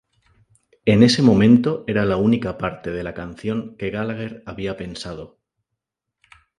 En 0.85 1.03
ese 1.03 1.21
momento, 1.21 1.83
era 1.85 2.05
la 2.05 2.17
única 2.17 2.57
parte 2.57 2.89
de 2.89 3.03
la 3.03 3.13
canción 3.13 3.77
que 3.77 3.91
Gallagher 3.91 4.41
había 4.47 4.75
pensado. 4.75 5.37